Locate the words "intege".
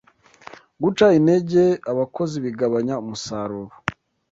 1.19-1.63